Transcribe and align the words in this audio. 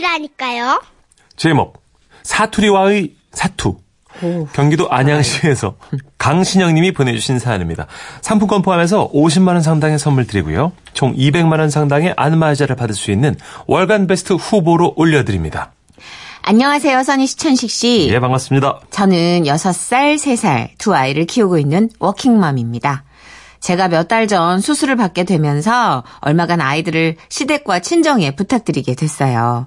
것이라니까요. 0.00 0.82
제목 1.36 1.82
사투리와의 2.22 3.14
사투. 3.32 3.76
경기도 4.52 4.90
안양시에서 4.90 5.76
강신영 6.18 6.74
님이 6.74 6.92
보내주신 6.92 7.38
사연입니다. 7.38 7.86
상품권 8.20 8.60
포함해서 8.60 9.10
50만 9.12 9.48
원 9.48 9.62
상당의 9.62 9.98
선물 9.98 10.26
드리고요. 10.26 10.72
총 10.92 11.14
200만 11.14 11.60
원 11.60 11.70
상당의 11.70 12.14
안마자를 12.16 12.76
받을 12.76 12.94
수 12.94 13.12
있는 13.12 13.36
월간 13.66 14.08
베스트 14.08 14.34
후보로 14.34 14.94
올려드립니다. 14.96 15.72
안녕하세요, 16.42 17.02
선희 17.02 17.26
시천식 17.26 17.70
씨. 17.70 18.08
예, 18.10 18.18
반갑습니다. 18.18 18.80
저는 18.90 19.44
6살, 19.44 20.16
3살 20.16 20.70
두 20.78 20.94
아이를 20.94 21.24
키우고 21.24 21.58
있는 21.58 21.88
워킹맘입니다. 21.98 23.04
제가 23.60 23.88
몇 23.88 24.08
달 24.08 24.26
전 24.26 24.60
수술을 24.60 24.96
받게 24.96 25.24
되면서 25.24 26.02
얼마간 26.20 26.60
아이들을 26.60 27.16
시댁과 27.28 27.80
친정에 27.80 28.34
부탁드리게 28.34 28.94
됐어요. 28.94 29.66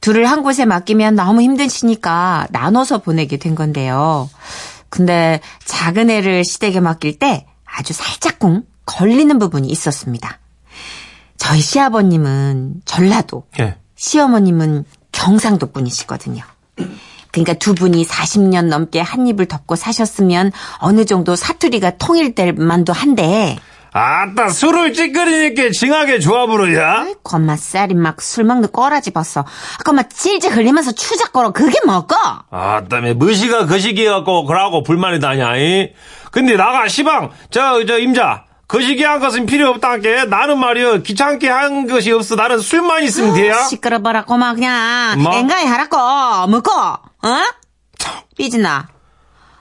둘을 0.00 0.26
한 0.26 0.42
곳에 0.42 0.64
맡기면 0.64 1.14
너무 1.14 1.42
힘드시니까 1.42 2.46
나눠서 2.50 2.98
보내게 2.98 3.36
된 3.36 3.54
건데요. 3.54 4.28
근데 4.88 5.40
작은 5.64 6.10
애를 6.10 6.44
시댁에 6.44 6.80
맡길 6.80 7.18
때 7.18 7.46
아주 7.64 7.92
살짝쿵 7.92 8.64
걸리는 8.86 9.38
부분이 9.38 9.68
있었습니다. 9.68 10.38
저희 11.36 11.60
시아버님은 11.60 12.82
전라도, 12.84 13.46
예. 13.60 13.76
시어머님은 13.96 14.84
경상도 15.12 15.70
분이시거든요. 15.72 16.42
그러니까 17.32 17.54
두 17.54 17.74
분이 17.74 18.06
40년 18.06 18.66
넘게 18.66 19.00
한 19.00 19.26
입을 19.26 19.46
덮고 19.46 19.76
사셨으면 19.76 20.52
어느 20.78 21.04
정도 21.04 21.36
사투리가 21.36 21.92
통일될 21.98 22.54
만도 22.54 22.92
한데 22.92 23.56
아따, 23.92 24.50
술을 24.50 24.92
찌끄리니까 24.92 25.70
징하게 25.72 26.20
조합으로야? 26.20 27.06
겁맛살이 27.24 27.94
막 27.94 28.20
술 28.20 28.44
먹는 28.44 28.68
꼬라지 28.68 29.10
봤어. 29.10 29.44
아까 29.80 29.92
막 29.92 30.08
질질 30.10 30.52
흘리면서 30.52 30.92
추작거려 30.92 31.50
그게 31.50 31.76
뭐고? 31.84 32.14
아따, 32.50 33.00
무시가 33.16 33.66
그 33.66 33.80
시기갖고 33.80 34.44
그러고 34.44 34.84
불만이 34.84 35.18
다냐, 35.18 35.56
이? 35.56 35.90
근데 36.30 36.56
나가, 36.56 36.86
시방, 36.86 37.30
저, 37.50 37.84
저, 37.84 37.98
임자. 37.98 38.44
그 38.68 38.80
시기 38.80 39.02
한 39.02 39.18
것은 39.18 39.46
필요 39.46 39.70
없다게 39.70 40.26
나는 40.26 40.60
말이여 40.60 40.98
귀찮게 40.98 41.48
한 41.48 41.88
것이 41.88 42.12
없어 42.12 42.36
나는 42.36 42.60
술만 42.60 43.02
있으면 43.02 43.34
돼야 43.34 43.64
시끄러워라 43.64 44.24
고마 44.24 44.54
그냥 44.54 45.20
뭐? 45.20 45.34
앵가에 45.34 45.64
하라고 45.64 46.46
먹고 46.46 46.70
어? 47.22 47.44
삐지나 48.36 48.88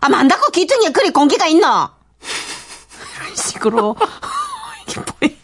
아 0.02 0.10
만다고 0.10 0.52
귀퉁이에 0.52 0.92
그리 0.92 1.12
공기가 1.12 1.46
있노? 1.48 1.66
이런 3.20 3.36
식으로 3.36 3.96
이게 4.88 5.00
뭐야 5.00 5.36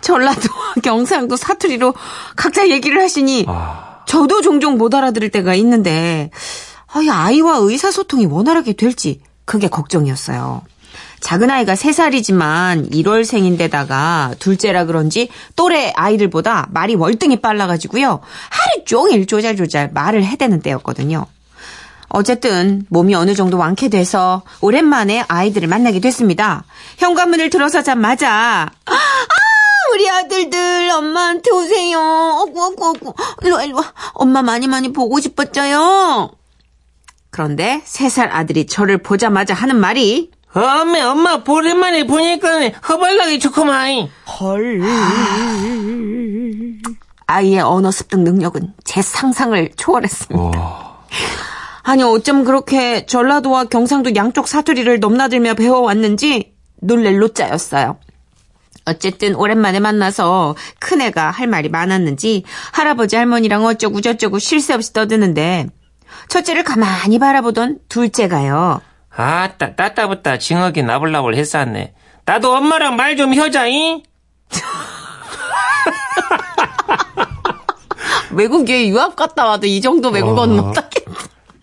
전라도와 0.00 0.74
경상도 0.84 1.36
사투리로 1.36 1.94
각자 2.36 2.68
얘기를 2.68 3.00
하시니 3.00 3.46
아, 3.48 4.02
저도 4.06 4.42
종종 4.42 4.76
못 4.78 4.94
알아들을 4.94 5.30
때가 5.30 5.54
있는데 5.54 6.30
아, 6.92 7.00
이 7.00 7.10
아이와 7.10 7.56
의사소통이 7.56 8.26
원활하게 8.26 8.74
될지 8.74 9.20
그게 9.44 9.68
걱정이었어요. 9.68 10.62
작은 11.20 11.50
아이가 11.50 11.74
3살이지만 11.74 12.90
1월생인데다가 12.92 14.38
둘째라 14.38 14.84
그런지 14.84 15.28
또래 15.56 15.92
아이들보다 15.96 16.68
말이 16.70 16.94
월등히 16.94 17.40
빨라가지고요. 17.40 18.20
하루 18.50 18.84
종일 18.84 19.26
조잘조잘 19.26 19.90
말을 19.92 20.24
해대는 20.24 20.60
때였거든요. 20.60 21.26
어쨌든 22.08 22.86
몸이 22.90 23.14
어느 23.14 23.34
정도 23.34 23.58
완쾌돼서 23.58 24.42
오랜만에 24.60 25.24
아이들을 25.26 25.66
만나게 25.66 26.00
됐습니다. 26.00 26.64
현관문을 26.98 27.50
들어서자마자 27.50 28.70
아 28.86 28.94
우리 29.92 30.08
아들들 30.08 30.90
엄마한테 30.90 31.50
오세요. 31.50 31.98
어구 31.98 32.64
어구 32.64 32.88
어구 32.90 33.14
일로 33.42 33.56
와 33.56 33.64
일로 33.64 33.76
와 33.76 33.92
엄마 34.12 34.42
많이 34.42 34.66
많이 34.68 34.92
보고 34.92 35.18
싶었죠요. 35.20 36.30
그런데 37.30 37.82
세 37.84 38.08
살 38.08 38.30
아들이 38.30 38.66
저를 38.66 38.98
보자마자 38.98 39.54
하는 39.54 39.76
말이 39.76 40.30
엄마, 40.54 41.10
엄마, 41.10 41.42
오랜만에 41.46 42.06
보니까 42.06 42.68
허벌나게 42.88 43.38
좋구만. 43.38 44.08
아이의 47.26 47.60
언어 47.60 47.90
습득 47.90 48.20
능력은 48.20 48.74
제 48.84 49.02
상상을 49.02 49.70
초월했습니다. 49.76 50.58
와. 50.58 51.04
아니 51.82 52.02
어쩜 52.02 52.44
그렇게 52.44 53.04
전라도와 53.06 53.64
경상도 53.64 54.14
양쪽 54.14 54.46
사투리를 54.46 55.00
넘나들며 55.00 55.54
배워왔는지 55.54 56.54
놀랄 56.80 57.18
노자였어요. 57.18 57.98
어쨌든 58.86 59.34
오랜만에 59.34 59.80
만나서 59.80 60.54
큰애가 60.78 61.30
할 61.30 61.46
말이 61.46 61.68
많았는지 61.68 62.44
할아버지 62.72 63.16
할머니랑 63.16 63.64
어쩌고 63.64 64.02
저쩌고 64.02 64.38
쉴 64.38 64.60
새 64.60 64.74
없이 64.74 64.92
떠드는데 64.92 65.66
첫째를 66.28 66.62
가만히 66.62 67.18
바라보던 67.18 67.80
둘째가요. 67.88 68.80
아따, 69.16 69.76
따따붙다 69.76 70.38
징하게 70.38 70.82
나불나불 70.82 71.36
했었네. 71.36 71.94
나도 72.24 72.54
엄마랑 72.56 72.96
말좀 72.96 73.38
하자잉? 73.38 74.02
외국에 78.32 78.88
유학 78.88 79.14
갔다 79.14 79.46
와도 79.46 79.66
이 79.66 79.80
정도 79.80 80.10
외국어는 80.10 80.58
아. 80.58 80.62
못하겠다. 80.62 81.12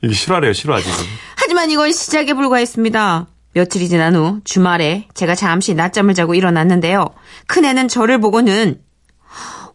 이거 0.04 0.14
실화래요, 0.14 0.54
실화, 0.54 0.80
지금. 0.80 0.94
하지만 1.36 1.70
이건 1.70 1.92
시작에 1.92 2.34
불과했습니다. 2.34 3.28
며칠이 3.54 3.90
지난 3.90 4.16
후 4.16 4.40
주말에 4.46 5.08
제가 5.14 5.36
잠시 5.36 5.74
낮잠을 5.74 6.14
자고 6.14 6.36
일어났는데요. 6.36 7.08
큰애는 7.48 7.90
저를 7.90 8.20
보고는 8.20 8.82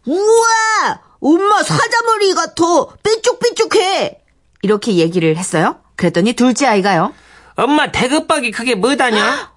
우와! 0.05 1.01
엄마 1.19 1.61
사자머리가 1.63 2.53
더 2.55 2.89
삐쭉삐쭉해! 3.03 4.19
이렇게 4.63 4.95
얘기를 4.95 5.35
했어요. 5.37 5.77
그랬더니 5.95 6.33
둘째 6.33 6.65
아이가요. 6.67 7.13
엄마 7.57 7.91
대급박이 7.91 8.51
그게 8.51 8.75
뭐다냐? 8.75 9.51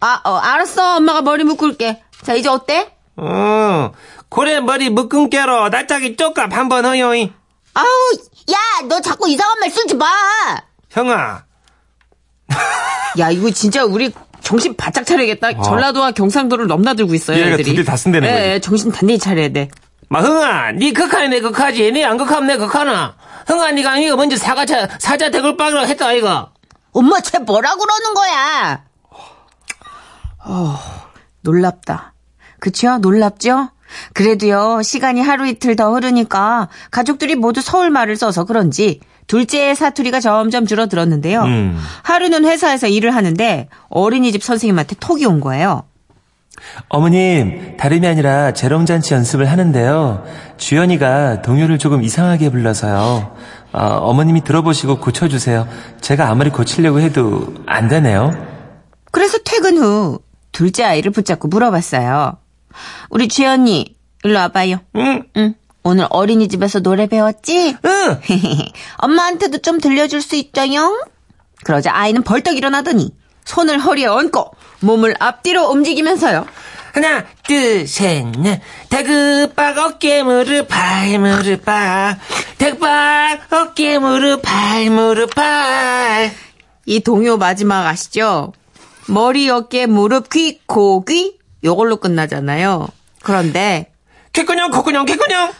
아, 0.00 0.20
어, 0.24 0.36
알았어. 0.36 0.96
엄마가 0.96 1.22
머리 1.22 1.44
묶을게. 1.44 2.02
자, 2.22 2.34
이제 2.34 2.48
어때? 2.48 2.92
어, 3.16 3.92
고래 4.28 4.60
머리 4.60 4.90
묶은 4.90 5.30
깨로 5.30 5.68
낯짝이 5.70 6.16
쪽값 6.16 6.52
한번 6.52 6.84
허요잉. 6.84 7.32
아우, 7.74 7.84
야, 8.52 8.86
너 8.88 9.00
자꾸 9.00 9.28
이상한 9.28 9.58
말 9.60 9.70
쓰지 9.70 9.94
마! 9.94 10.06
형아, 10.90 11.44
야, 13.18 13.30
이거 13.30 13.50
진짜 13.50 13.84
우리 13.84 14.12
정신 14.42 14.76
바짝 14.76 15.06
차려야겠다. 15.06 15.48
아. 15.56 15.62
전라도와 15.62 16.10
경상도를 16.12 16.66
넘나들고 16.66 17.14
있어요, 17.14 17.38
얘가 17.38 17.50
애들이. 17.54 17.70
두개다 17.70 17.96
쓴다는 17.96 18.28
예, 18.28 18.32
거지. 18.32 18.44
예, 18.44 18.60
정신 18.60 18.92
단단히 18.92 19.18
차려야 19.18 19.48
돼. 19.48 19.68
마 20.08 20.20
흥아, 20.20 20.72
니 20.72 20.92
극하니 20.92 21.28
내 21.28 21.40
극하지, 21.40 21.92
니 21.92 22.04
안 22.04 22.16
극하면 22.16 22.46
내 22.46 22.56
극하나? 22.56 23.16
흥아, 23.46 23.72
니가 23.72 23.96
이거 23.98 24.16
먼저 24.16 24.36
사과차 24.36 24.88
사자 24.98 25.30
대글박이라고 25.30 25.86
했다 25.88 26.12
이거. 26.12 26.50
엄마, 26.92 27.20
쟤 27.20 27.38
뭐라 27.38 27.74
그러는 27.74 28.14
거야? 28.14 28.84
어, 30.46 30.78
놀랍다. 31.42 32.14
그쵸? 32.60 32.98
놀랍죠? 32.98 33.70
그래도요, 34.12 34.82
시간이 34.82 35.20
하루 35.20 35.46
이틀 35.46 35.76
더 35.76 35.92
흐르니까 35.92 36.68
가족들이 36.90 37.34
모두 37.34 37.60
서울 37.60 37.90
말을 37.90 38.16
써서 38.16 38.44
그런지 38.44 39.00
둘째의 39.26 39.74
사투리가 39.76 40.20
점점 40.20 40.66
줄어들었는데요. 40.66 41.42
음. 41.42 41.82
하루는 42.02 42.44
회사에서 42.44 42.86
일을 42.88 43.14
하는데 43.14 43.68
어린이집 43.88 44.42
선생님한테 44.42 44.96
톡이 45.00 45.24
온 45.26 45.40
거예요. 45.40 45.84
어머님, 46.88 47.76
다름이 47.76 48.06
아니라 48.06 48.52
재롱잔치 48.52 49.14
연습을 49.14 49.50
하는데요. 49.50 50.24
주연이가 50.56 51.42
동요를 51.42 51.78
조금 51.78 52.02
이상하게 52.02 52.50
불러서요. 52.50 53.34
어, 53.72 53.78
어머님이 53.78 54.44
들어보시고 54.44 55.00
고쳐주세요. 55.00 55.68
제가 56.00 56.28
아무리 56.28 56.50
고치려고 56.50 57.00
해도 57.00 57.54
안 57.66 57.88
되네요. 57.88 58.32
그래서 59.10 59.38
퇴근 59.44 59.78
후 59.78 60.20
둘째 60.52 60.84
아이를 60.84 61.10
붙잡고 61.10 61.48
물어봤어요. 61.48 62.38
우리 63.10 63.28
주연이 63.28 63.96
일로 64.22 64.38
와봐요. 64.38 64.78
응, 64.96 65.22
응. 65.36 65.54
오늘 65.82 66.06
어린이집에서 66.08 66.80
노래 66.80 67.06
배웠지? 67.06 67.76
응. 67.84 68.20
엄마한테도 68.98 69.58
좀 69.58 69.80
들려줄 69.80 70.22
수 70.22 70.34
있죠요? 70.36 71.04
그러자 71.64 71.94
아이는 71.94 72.22
벌떡 72.22 72.56
일어나더니 72.56 73.10
손을 73.44 73.78
허리에 73.78 74.06
얹고 74.06 74.50
몸을 74.80 75.14
앞뒤로 75.18 75.68
움직이면서요. 75.70 76.46
하나, 76.92 77.24
둘, 77.46 77.86
셋, 77.88 78.24
넷. 78.38 78.60
대급박 78.88 79.76
어깨 79.78 80.22
무릎 80.22 80.68
발 80.68 81.18
무릎 81.18 81.64
발. 81.64 82.18
대급박 82.56 83.52
어깨 83.52 83.98
무릎 83.98 84.42
발 84.42 84.90
무릎 84.90 85.34
발. 85.34 86.30
이 86.86 87.00
동요 87.00 87.36
마지막 87.36 87.86
아시죠? 87.86 88.52
머리, 89.06 89.50
어깨, 89.50 89.86
무릎, 89.86 90.30
귀, 90.30 90.60
코, 90.66 91.04
귀 91.04 91.36
요걸로 91.64 91.96
끝나잖아요. 91.96 92.88
그런데 93.22 93.90
개꾸녕, 94.32 94.70
코꾸녕, 94.70 95.04
개꾸녕. 95.04 95.50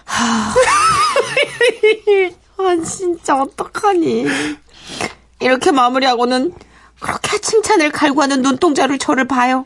아 2.56 2.76
진짜 2.86 3.40
어떡하니 3.40 4.26
이렇게 5.40 5.72
마무리하고는 5.72 6.52
그렇게 7.05 7.39
칭찬을 7.39 7.91
갈구하는 7.93 8.41
눈동자를 8.41 8.99
저를 8.99 9.27
봐요 9.27 9.65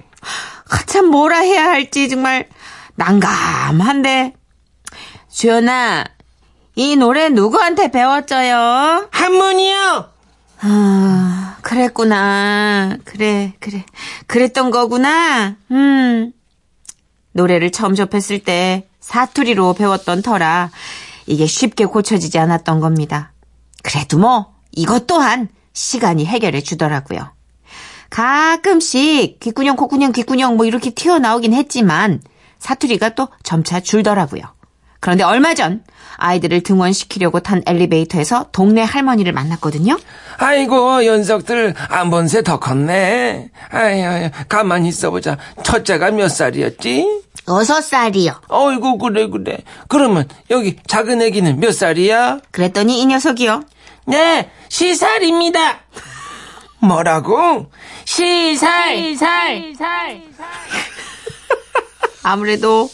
아, 0.71 0.83
참 0.87 1.07
뭐라 1.07 1.39
해야 1.39 1.67
할지 1.67 2.09
정말 2.09 2.49
난감한데 2.97 4.35
주연아, 5.31 6.05
이 6.75 6.97
노래 6.97 7.29
누구한테 7.29 7.93
배웠어요? 7.93 9.09
할머니요. 9.13 10.09
아, 10.61 11.57
그랬구나. 11.63 12.97
그래, 13.05 13.53
그래. 13.61 13.85
그랬던 14.27 14.73
거구나. 14.73 15.55
음. 15.71 16.33
노래를 17.31 17.71
처음 17.71 17.95
접했을 17.95 18.41
때 18.41 18.89
사투리로 18.99 19.75
배웠던 19.75 20.23
터라 20.23 20.71
이게 21.27 21.47
쉽게 21.47 21.85
고쳐지지 21.85 22.37
않았던 22.41 22.81
겁니다. 22.81 23.33
그래도 23.85 24.19
뭐, 24.19 24.57
이것 24.73 25.07
또한 25.07 25.49
시간이 25.83 26.27
해결해 26.27 26.61
주더라고요. 26.61 27.31
가끔씩 28.11 29.39
귓구녕, 29.39 29.77
콧구녕, 29.77 30.11
귓구녕 30.13 30.57
뭐 30.57 30.67
이렇게 30.67 30.91
튀어나오긴 30.91 31.55
했지만 31.55 32.21
사투리가 32.59 33.11
또 33.11 33.29
점차 33.45 33.79
줄더라고요. 33.79 34.43
그런데 35.01 35.23
얼마 35.23 35.55
전 35.55 35.85
아이들을 36.17 36.63
등원시키려고 36.65 37.39
탄 37.39 37.63
엘리베이터에서 37.65 38.47
동네 38.51 38.83
할머니를 38.83 39.33
만났거든요. 39.33 39.97
아이고 40.39 41.07
연석들 41.07 41.75
안 41.89 42.11
본 42.11 42.27
새 42.27 42.43
더 42.43 42.59
컸네. 42.59 43.51
아이 43.71 44.31
가만히 44.49 44.89
있어보자. 44.89 45.39
첫째가 45.63 46.11
몇 46.11 46.29
살이었지? 46.29 47.23
여섯 47.47 47.81
살이요. 47.83 48.33
어이구 48.49 48.99
그래 48.99 49.29
그래. 49.29 49.59
그러면 49.87 50.27
여기 50.51 50.75
작은 50.89 51.23
애기는 51.23 51.61
몇 51.61 51.73
살이야? 51.73 52.41
그랬더니 52.51 53.01
이 53.01 53.07
녀석이요. 53.07 53.63
네 54.09 54.51
시살입니다. 54.69 55.81
뭐라고? 56.81 57.71
시살. 58.05 58.97
시살. 58.97 60.23
아무래도 62.23 62.91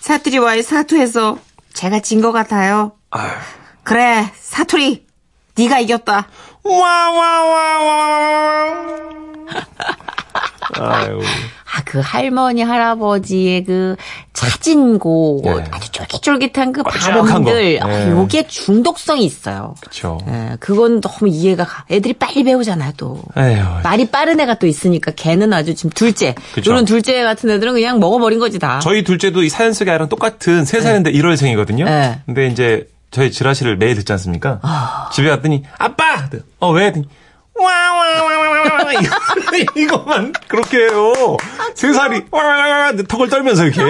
사투리와의 0.00 0.62
사투에서 0.62 1.38
제가 1.72 2.00
진 2.00 2.20
것 2.20 2.32
같아요. 2.32 2.92
그래 3.82 4.30
사투리 4.38 5.06
네가 5.56 5.80
이겼다. 5.80 6.28
와와와와. 6.64 8.08
아유. 10.80 11.20
아, 11.78 11.82
그 11.84 12.00
할머니, 12.00 12.62
할아버지의 12.62 13.64
그 13.64 13.96
차진 14.32 14.98
곡, 14.98 15.42
네. 15.44 15.64
아주 15.70 15.90
쫄깃쫄깃한 15.92 16.72
그 16.72 16.82
발음들, 16.82 17.78
거. 17.78 17.86
아, 17.86 17.88
네. 17.88 18.10
요게 18.10 18.48
중독성이 18.48 19.24
있어요. 19.24 19.74
그쵸. 19.80 20.18
예, 20.28 20.56
그건 20.58 21.00
너무 21.00 21.28
이해가 21.28 21.64
가. 21.64 21.84
애들이 21.90 22.14
빨리 22.14 22.42
배우잖아요, 22.44 22.92
또. 22.96 23.22
에휴. 23.36 23.64
말이 23.82 24.06
빠른 24.06 24.40
애가 24.40 24.54
또 24.54 24.66
있으니까 24.66 25.12
걔는 25.12 25.52
아주 25.52 25.74
지금 25.74 25.90
둘째. 25.90 26.34
그쵸. 26.54 26.70
이런 26.70 26.84
둘째 26.84 27.22
같은 27.22 27.48
애들은 27.50 27.74
그냥 27.74 28.00
먹어버린 28.00 28.38
거지 28.38 28.58
다. 28.58 28.80
저희 28.80 29.04
둘째도 29.04 29.42
이 29.42 29.48
사연 29.48 29.72
속의 29.72 29.92
아이랑 29.92 30.08
똑같은 30.08 30.64
3살인데 30.64 31.14
1월생이거든요. 31.14 31.84
네. 31.84 32.20
근데 32.26 32.48
이제 32.48 32.88
저희 33.10 33.30
지라시를 33.30 33.76
매일 33.76 33.94
듣지 33.94 34.12
않습니까? 34.12 34.60
집에 35.12 35.30
갔더니 35.30 35.62
아빠! 35.78 36.28
어 36.60 36.72
왜? 36.72 36.92
와와와와와 37.58 38.92
이거만 39.76 40.32
그렇게 40.48 40.78
해요. 40.78 41.12
세 41.74 41.92
살이 41.92 42.22
와와와 42.30 42.92
턱을 43.08 43.28
떨면서 43.28 43.64
이렇게 43.66 43.82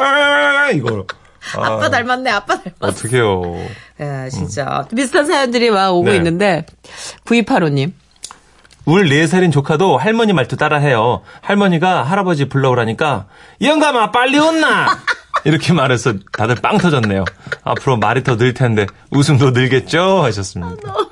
와와와 0.00 0.70
이거. 0.70 1.04
아빠 1.56 1.90
닮았네, 1.90 2.30
아빠 2.30 2.54
닮았네. 2.54 2.74
어떡해요. 2.80 3.42
예, 4.00 4.28
진짜. 4.30 4.86
비슷한 4.94 5.26
사연들이 5.26 5.70
막 5.70 5.90
오고 5.90 6.08
네. 6.10 6.16
있는데, 6.16 6.64
9285님. 7.24 7.92
울 8.84 9.04
4살인 9.08 9.52
조카도 9.52 9.96
할머니 9.96 10.32
말투 10.32 10.56
따라해요. 10.56 11.22
할머니가 11.40 12.02
할아버지 12.04 12.48
불러오라니까 12.48 13.26
영감아 13.60 14.10
빨리 14.10 14.38
온나 14.38 14.98
이렇게 15.44 15.72
말해서 15.72 16.14
다들 16.32 16.56
빵 16.56 16.78
터졌네요. 16.78 17.24
앞으로 17.64 17.96
말이 17.98 18.24
더 18.24 18.36
늘 18.36 18.54
텐데 18.54 18.86
웃음도 19.10 19.50
늘겠죠 19.50 20.22
하셨습니다. 20.24 20.94
형 20.94 21.06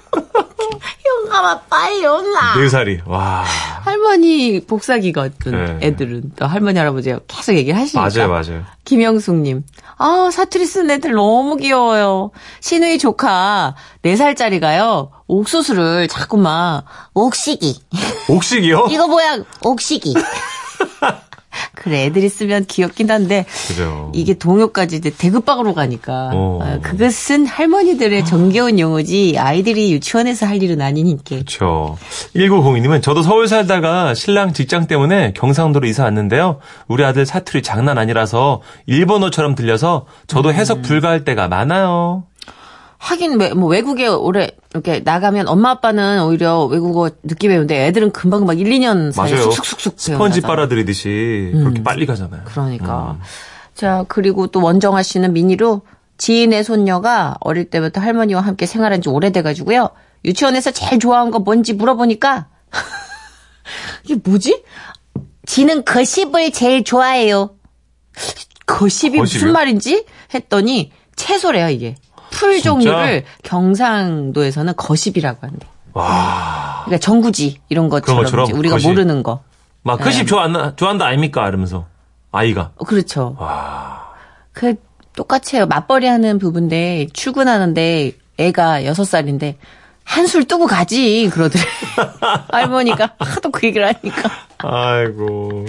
아마 1.41 1.59
빨리 1.61 2.05
온나. 2.05 2.55
4살이 2.55 3.01
와 3.07 3.45
할머니 3.83 4.61
복사기거든, 4.61 5.79
네. 5.81 5.87
애들은. 5.89 6.33
또 6.37 6.47
할머니, 6.47 6.79
할아버지가 6.79 7.21
계속 7.27 7.57
얘기를 7.57 7.79
하시니까. 7.79 8.01
맞아요 8.01 8.29
맞아요. 8.29 8.65
김영숙님. 8.85 9.65
아 9.97 10.31
사투리 10.33 10.67
쓰는 10.67 10.91
애들 10.93 11.13
너무 11.13 11.57
귀여워요. 11.57 12.31
신우이 12.61 12.99
조카 12.99 13.75
4 14.05 14.17
살짜리가요. 14.17 15.11
옥수수를 15.27 16.09
자꾸만 16.09 16.83
옥시기. 17.15 17.81
옥식이요? 18.29 18.89
이거 18.93 19.07
뭐야? 19.07 19.39
옥시기. 19.63 20.15
그래 21.75 22.05
애들이 22.05 22.29
쓰면 22.29 22.67
귀엽긴 22.67 23.11
한데 23.11 23.45
그죠. 23.69 24.11
이게 24.15 24.35
동요까지 24.35 24.97
이제 24.97 25.11
대급박으로 25.11 25.75
가니까 25.75 26.31
어. 26.35 26.59
아, 26.63 26.79
그것은 26.81 27.47
할머니들의 27.47 28.25
정겨운 28.25 28.79
용어지 28.79 29.37
아이들이 29.39 29.93
유치원에서 29.93 30.47
할 30.47 30.63
일은 30.63 30.81
아니니까. 30.81 31.23
그렇죠. 31.37 31.97
1902님은 32.35 33.03
저도 33.03 33.23
서울 33.23 33.49
살다가 33.49 34.15
신랑 34.15 34.53
직장 34.53 34.87
때문에 34.87 35.33
경상도로 35.33 35.87
이사 35.87 36.05
왔는데요. 36.05 36.59
우리 36.89 37.05
아들 37.05 37.27
사투리 37.27 37.63
장난 37.63 37.99
아니라서 37.99 38.63
일본어처럼 38.87 39.55
들려서 39.55 40.07
저도 40.27 40.53
해석 40.53 40.83
불가할 40.83 41.25
때가 41.25 41.49
많아요. 41.49 42.25
하긴 43.03 43.41
외, 43.41 43.55
뭐 43.55 43.69
외국에 43.71 44.07
오래 44.07 44.51
이렇게 44.75 45.01
나가면 45.01 45.49
엄마 45.49 45.71
아빠는 45.71 46.23
오히려 46.23 46.65
외국어 46.67 47.11
늦게 47.23 47.49
배우는데 47.49 47.87
애들은 47.87 48.13
금방 48.13 48.45
막 48.45 48.61
1, 48.61 48.67
2년 48.69 49.11
사이에 49.11 49.35
맞아요. 49.35 49.51
쑥쑥쑥쑥 49.51 49.95
스펀지. 49.99 50.43
빨아들이듯이 50.43 51.51
그렇게 51.55 51.83
빨리 51.83 52.05
가잖아요. 52.05 52.43
그러니까. 52.45 53.17
음. 53.19 53.21
자, 53.75 54.05
그리고 54.09 54.49
또 54.49 54.61
원정아 54.63 55.03
씨는 55.03 55.33
미니로 55.33 55.81
지인의 56.19 56.63
손녀가 56.63 57.37
어릴 57.41 57.71
때부터 57.71 58.03
할머니와 58.03 58.43
함께 58.43 58.67
생활한 58.67 59.01
지 59.01 59.09
오래돼 59.09 59.41
가지고요. 59.41 59.89
유치원에서 60.27 60.71
제일 60.73 61.01
좋아하는 61.01 61.31
거 61.31 61.39
뭔지 61.39 61.73
물어보니까 61.73 62.49
이게 64.05 64.17
뭐지? 64.23 64.63
지는 65.47 65.87
거십을 65.87 66.53
제일 66.53 66.85
좋아해요. 66.85 67.55
거십이 68.67 69.17
무슨 69.19 69.39
거십이요? 69.39 69.53
말인지 69.55 70.05
했더니 70.35 70.93
채소래요, 71.17 71.71
이게. 71.71 71.95
풀 72.41 72.55
진짜? 72.55 72.71
종류를 72.71 73.25
경상도에서는 73.43 74.75
거십이라고 74.77 75.47
한대. 75.47 75.67
와. 75.93 76.83
그러니까 76.87 76.99
정구지 77.05 77.61
이런 77.69 77.89
것처럼 77.91 78.23
것처럼 78.25 78.53
우리가 78.55 78.77
거십. 78.77 78.89
모르는 78.89 79.23
거. 79.23 79.43
막 79.83 79.99
네. 79.99 80.05
급식 80.05 80.27
좋아한다, 80.27 80.77
좋아한다 80.77 81.05
아닙니까? 81.07 81.47
이러면서. 81.49 81.87
아이가. 82.33 82.71
어, 82.77 82.85
그렇죠. 82.85 83.37
와. 83.39 84.09
그 84.53 84.75
똑같이 85.15 85.57
해요. 85.57 85.67
맞벌이 85.67 86.07
하는 86.07 86.39
부부인데 86.39 87.09
출근하는데 87.13 88.13
애가 88.39 88.85
여섯 88.87 89.05
살인데 89.05 89.59
한술 90.05 90.45
뜨고 90.45 90.67
가지 90.67 91.29
그러더래. 91.33 91.63
할머니가 92.53 93.15
하도 93.19 93.51
그 93.51 93.67
얘기를 93.67 93.87
하니까. 93.87 94.31
아이고. 94.59 95.67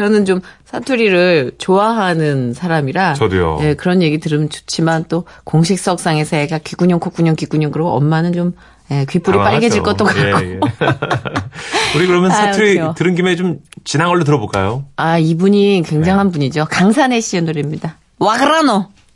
저는 0.00 0.24
좀 0.24 0.40
사투리를 0.64 1.52
좋아하는 1.58 2.54
사람이라. 2.54 3.14
저도요. 3.14 3.58
네, 3.60 3.74
그런 3.74 4.02
얘기 4.02 4.18
들으면 4.18 4.48
좋지만 4.48 5.04
또 5.08 5.24
공식석상에서 5.44 6.36
애가 6.36 6.58
귀구녕 6.58 7.00
콧구녕 7.00 7.36
귀구녕 7.36 7.70
그러고 7.70 7.90
엄마는 7.92 8.32
좀 8.32 8.54
예, 8.90 9.04
당황하죠. 9.04 9.32
빨개질 9.50 9.82
것도 9.82 10.04
같고. 10.04 10.20
예, 10.20 10.54
예. 10.54 10.60
우리 11.96 12.06
그러면 12.06 12.32
아유, 12.32 12.46
사투리 12.52 12.72
귀여워. 12.72 12.94
들은 12.94 13.14
김에 13.14 13.36
좀 13.36 13.58
지난 13.84 14.08
걸로 14.08 14.24
들어볼까요? 14.24 14.84
아, 14.96 15.18
이분이 15.18 15.82
네. 15.82 15.88
굉장한 15.88 16.32
분이죠. 16.32 16.66
강산혜 16.68 17.20
씨의 17.20 17.42
노래입니다. 17.42 17.96
와그라노. 18.18 18.88